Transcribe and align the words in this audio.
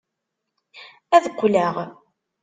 Ad 1.15 1.25
qqleɣ. 1.33 1.75